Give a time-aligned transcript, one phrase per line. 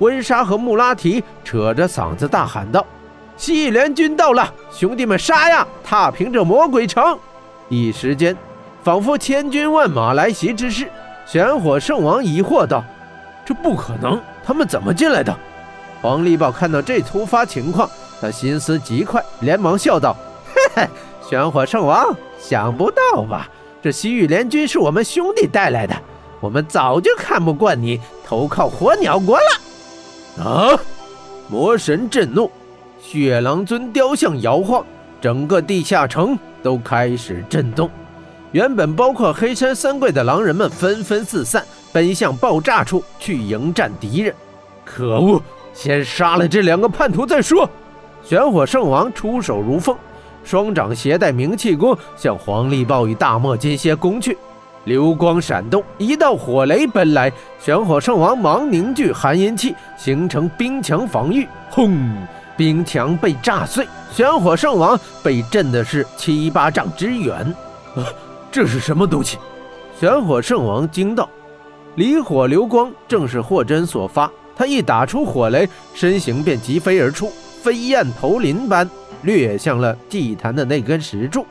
[0.00, 2.84] 温莎和穆拉提扯着嗓子大喊道
[3.36, 5.66] ：“西域联军到了，兄弟们杀呀！
[5.84, 7.18] 踏平这魔鬼城！”
[7.68, 8.36] 一时间，
[8.82, 10.90] 仿佛千军万马来袭之势。
[11.26, 12.82] 玄火圣王疑惑道
[13.46, 15.34] ：“这不可能，他们怎么进来的？”
[16.02, 17.88] 黄立豹看到这突发情况，
[18.20, 20.16] 他心思极快，连忙笑道
[20.52, 20.88] ：“嘿嘿，
[21.28, 23.48] 玄火圣王，想不到吧？
[23.82, 25.94] 这西域联军是我们兄弟带来的，
[26.40, 29.60] 我们早就看不惯你投靠火鸟国了。”
[30.38, 30.78] 啊！
[31.48, 32.50] 魔神震怒，
[33.02, 34.84] 血狼尊雕像摇晃，
[35.20, 37.90] 整个地下城都开始震动。
[38.52, 44.34] 原本包括黑山三怪的狼人们纷纷四散，奔向爆炸处去迎战敌人。
[44.84, 45.42] 可恶！
[45.72, 47.68] 先杀了这两个叛徒再说。
[48.24, 49.96] 玄火圣王出手如风，
[50.42, 54.36] 双掌携带冥气功向黄力豹与大漠金蝎攻去。
[54.84, 61.46] 流光闪动，一道火雷奔来，玄火圣王忙凝聚寒阴气，形成冰墙防御。
[61.68, 61.98] 轰！
[62.56, 67.34] 冰墙被炸碎，玄火圣王被震的是七八丈之远。
[67.94, 68.04] 啊，
[68.50, 69.38] 这是什么东西？
[69.98, 71.28] 玄火圣王惊道
[71.96, 78.88] ：“离火流光正是霍真所发。”他一打出火雷，身形便疾飞而出，飞燕投林般
[79.22, 81.46] 掠向了祭坛的那根石柱。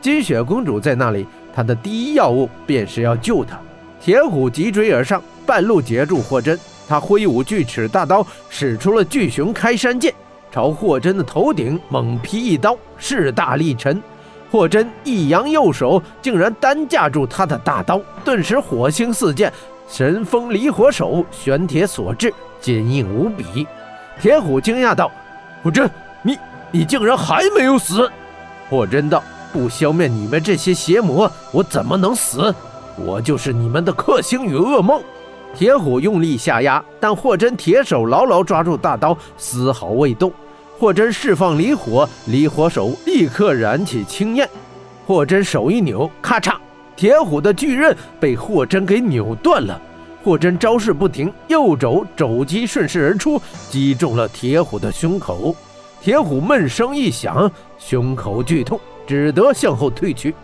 [0.00, 3.58] 金雪公主在那里，他的第一要务便是要救他。
[4.00, 6.58] 铁虎急追而上，半路截住霍真。
[6.86, 10.12] 他挥舞巨齿大刀，使出了巨熊开山剑，
[10.52, 14.02] 朝霍真的头顶猛劈一刀，势大力沉。
[14.50, 19.50] 霍真一扬右手，竟然单架住他的大刀，顿时火星四溅，
[19.88, 22.32] 神风离火手，玄铁所制。
[22.60, 23.66] 坚硬无比，
[24.20, 25.10] 铁虎惊讶道
[25.64, 25.90] ：“霍真，
[26.22, 26.38] 你
[26.70, 28.10] 你竟然还没有死！”
[28.70, 29.22] 霍真道
[29.54, 32.52] ：“不消灭你们这些邪魔，我怎么能死？
[32.96, 35.00] 我就是你们的克星与噩梦。”
[35.56, 40.32] 铁虎用力下压，但霍真铁手牢牢抓住大刀，丝毫未动。
[40.76, 44.50] 霍真释放离火，离火手立刻燃起青焰。
[45.06, 46.56] 霍真手一扭，咔嚓，
[46.96, 49.80] 铁虎的巨刃被霍真给扭断了。
[50.24, 53.40] 霍真招式不停，右肘肘击顺势而出，
[53.70, 55.54] 击中了铁虎的胸口。
[56.02, 60.34] 铁虎闷声一响，胸口剧痛，只得向后退去。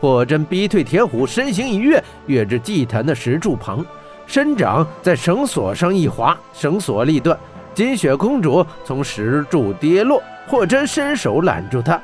[0.00, 3.84] 霍真逼退铁虎，身形一跃，跃至祭坛的石柱旁，
[4.26, 7.38] 伸掌在绳索上一划，绳索立断。
[7.74, 12.00] 金雪公主从石柱跌落，霍真伸手揽住她。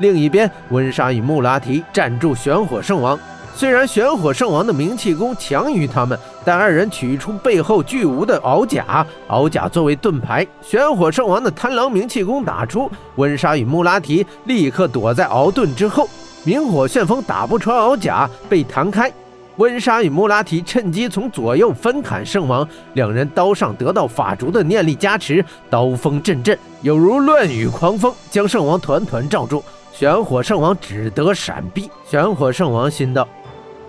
[0.00, 3.18] 另一边，温莎与穆拉提站住玄火圣王。
[3.56, 10.44] 虽然玄火圣王的冥气功强于他们，但二人取出背后巨无的鳌甲，鳌甲作为盾牌。
[10.60, 16.08] 玄火圣王的贪狼冥气功打出，温莎与穆拉提立刻躲在鳌盾之后，
[16.44, 19.10] 明火旋风打不穿鳌甲，被弹开。
[19.56, 29.62] 温莎与穆拉提趁机从左右分砍圣王，两人刀上得到法烛的念力加持，刀锋阵阵，有如乱雨狂风，将圣王团团罩住。
[29.92, 31.88] 玄火圣王只得闪避。
[32.04, 33.28] 玄火圣王心道。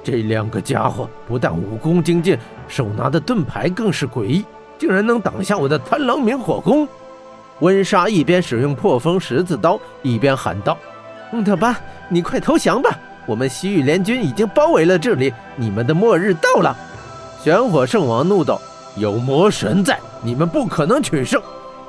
[0.05, 4.45] 这两个家伙不但武功精进，手拿的盾牌更是诡异，
[4.77, 6.87] 竟然能挡下我的贪狼明火功。
[7.61, 10.77] 温莎一边使用破风十字刀，一边喊道
[11.33, 11.75] ：“蒙特巴，
[12.07, 12.95] 你快投降吧！
[13.25, 16.77] 我们西域联军已经包围了这里，你们的末日到了！”
[17.41, 18.61] 玄火圣王怒道
[18.95, 21.41] ：“有魔神在，你们不可能取胜。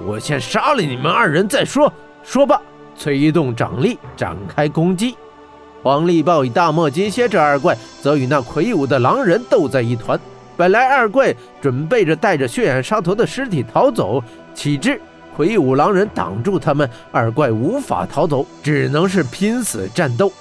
[0.06, 1.93] 我先杀了你们二人再说。”
[2.25, 2.59] 说罢，
[2.97, 5.15] 催动掌力，展开攻击。
[5.82, 10.19] 黄力豹与大漠金蝎这二怪则与那魁梧的狼人斗在一团。
[10.56, 14.22] 本来二怪准备着带着血染沙陀的尸体逃走，
[14.54, 15.00] 岂知
[15.37, 20.32] 魁梧狼人挡住他们，二怪无法逃走，只能是拼死战斗。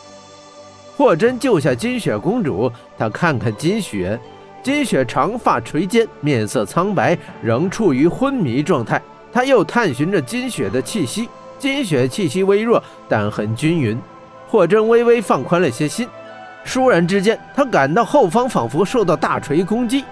[0.95, 4.17] 霍真救下金雪公主，他看看金雪，
[4.63, 9.01] 金雪长发垂肩，面色苍白，仍处于昏迷状态。
[9.33, 11.27] 他又探寻着金雪的气息，
[11.59, 13.99] 金雪气息微弱，但很均匀。
[14.47, 16.07] 霍真微微放宽了些心，
[16.65, 20.03] 倏然之间，他感到后方仿佛受到大锤攻击，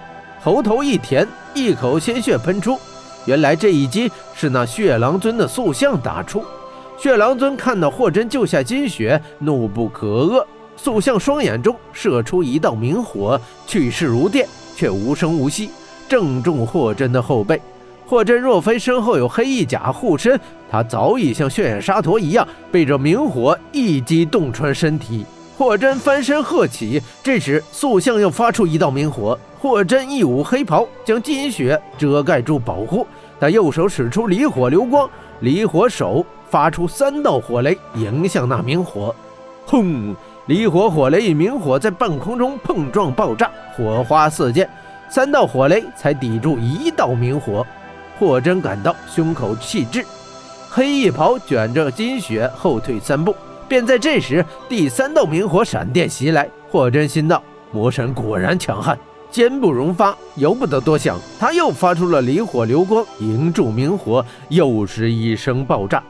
[0.42, 2.78] 喉头一甜，一口鲜血喷出。
[3.26, 6.44] 原来这一击是那血狼尊的塑像打出。
[6.98, 10.44] 血狼尊看到霍真救下金雪，怒不可遏，
[10.76, 14.46] 塑像双眼中射出一道明火，去势如电，
[14.76, 15.70] 却无声无息，
[16.08, 17.60] 正中霍真的后背。
[18.06, 20.38] 霍真若非身后有黑翼甲护身，
[20.70, 25.24] 他早已像血眼沙陀一样被这明火一击洞穿身体。
[25.56, 29.38] 霍真翻身喝起，这时塑像又发出一道明火。
[29.58, 33.06] 霍真一舞黑袍，将金雪遮盖住保护。
[33.40, 35.08] 他右手使出离火流光，
[35.40, 39.14] 离火手发出三道火雷迎向那明火。
[39.64, 40.14] 轰！
[40.46, 44.68] 离火火雷与明火在半空中碰撞爆炸，火花四溅，
[45.08, 47.66] 三道火雷才抵住一道明火。
[48.18, 50.04] 霍真感到胸口气滞，
[50.70, 53.34] 黑衣袍卷着金雪后退三步。
[53.66, 58.96] 便在这时，第三道明火闪电袭来，霍真心道：魔神果然强悍，
[59.30, 61.18] 坚不容发，由不得多想。
[61.40, 66.02] 他又发出了离火流光，迎住明火，又是一声爆炸。